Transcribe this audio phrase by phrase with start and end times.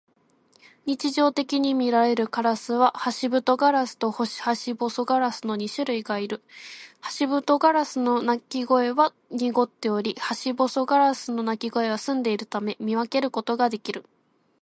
[0.87, 6.41] 日常的にみられるカラスはハシブトガラスとハシボソガラスの二種類がいる。
[7.01, 14.03] ハシブトガラスの鳴き声は濁っており、ハシボソガラスの鳴き声は澄んでいるため、見分けることができる。